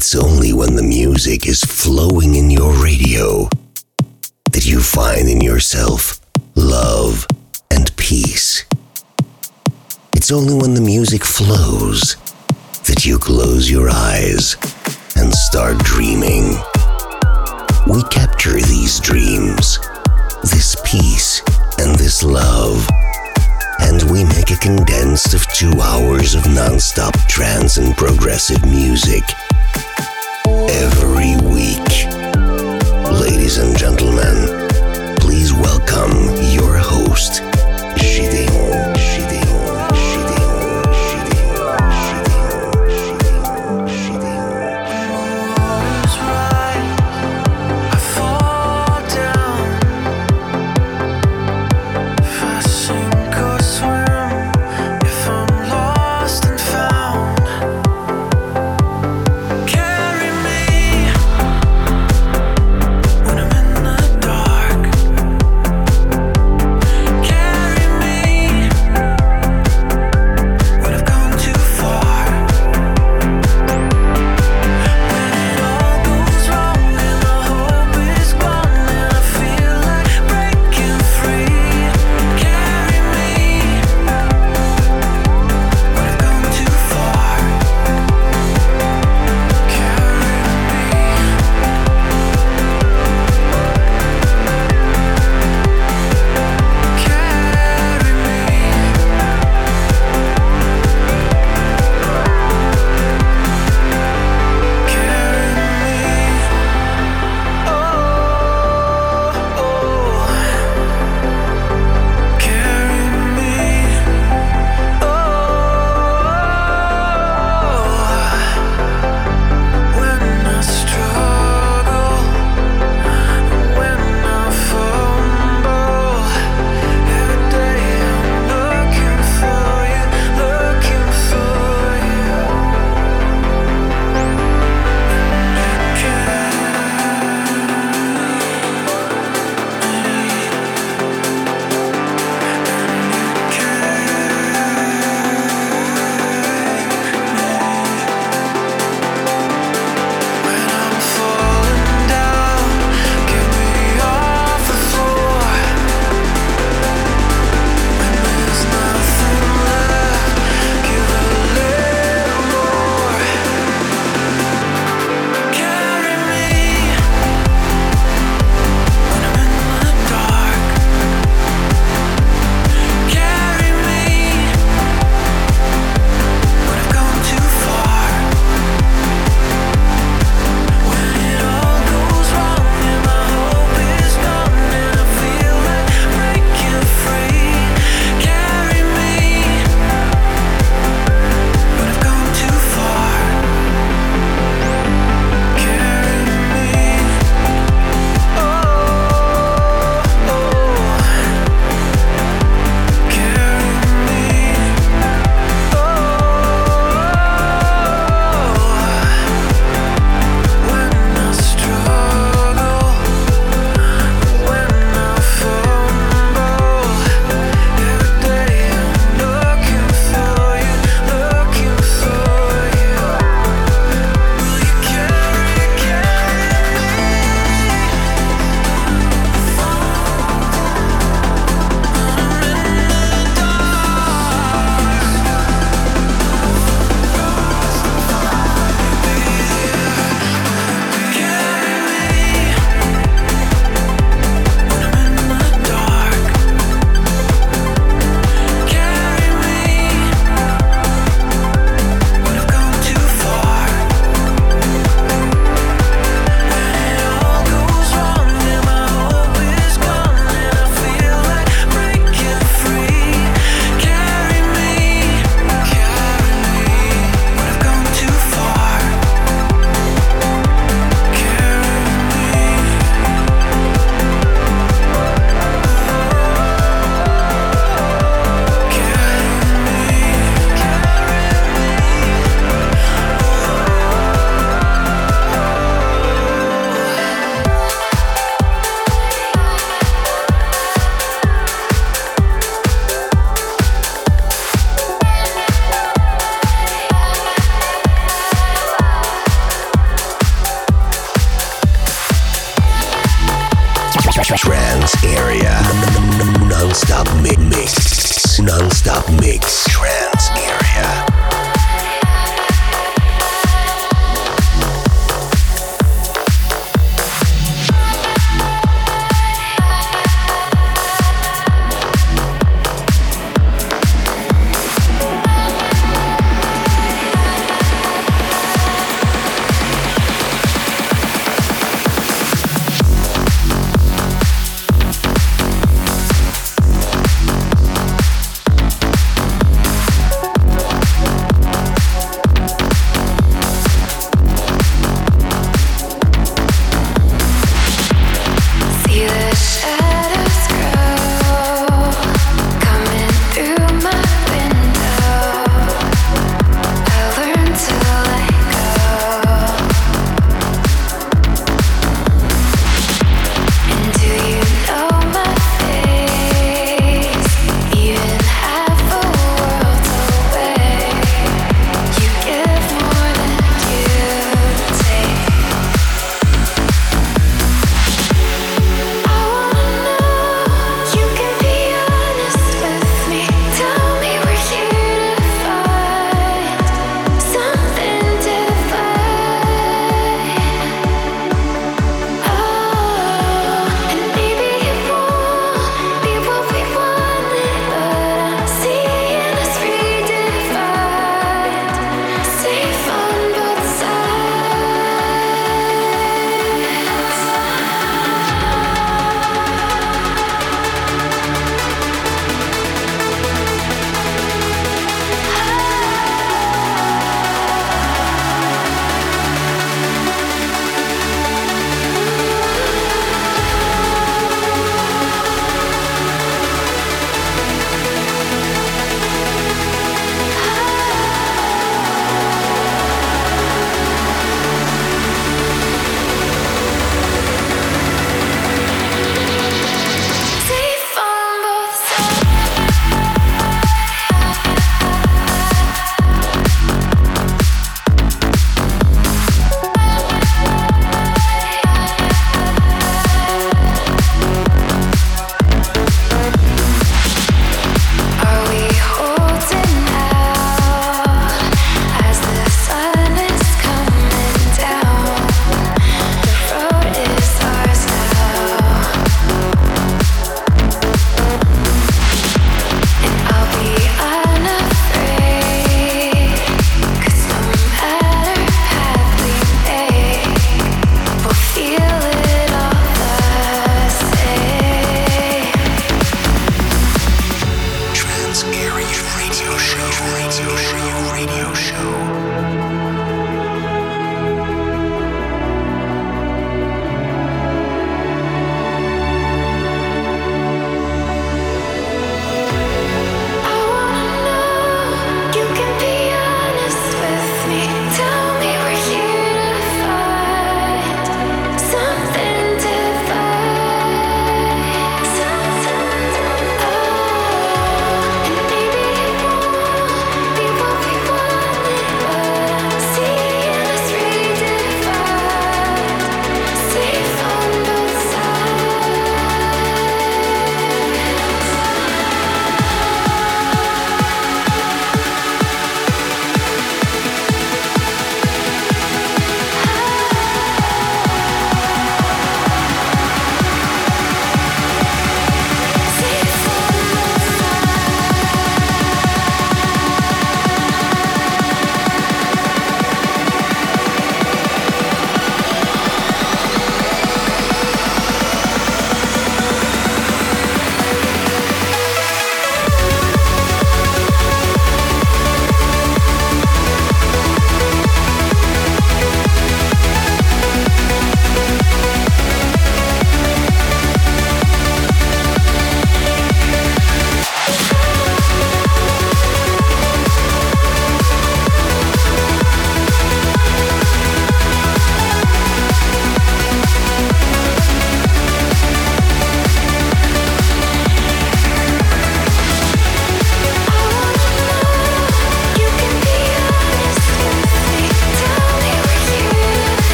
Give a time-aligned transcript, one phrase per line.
[0.00, 3.50] It's only when the music is flowing in your radio
[4.50, 6.22] that you find in yourself
[6.54, 7.26] love
[7.70, 8.64] and peace.
[10.14, 12.16] It's only when the music flows
[12.86, 14.56] that you close your eyes
[15.16, 16.56] and start dreaming.
[17.86, 19.80] We capture these dreams,
[20.42, 21.42] this peace,
[21.78, 22.88] and this love,
[23.80, 29.24] and we make a condensed of two hours of non-stop trance and progressive music
[30.70, 32.06] every week.
[33.20, 34.68] Ladies and gentlemen,
[35.18, 36.12] please welcome
[36.52, 37.42] your host,
[37.96, 38.39] Gideon.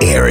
[0.00, 0.27] Trance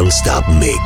[0.00, 0.79] Non-stop mix.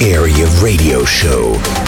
[0.00, 1.87] Area Radio Show.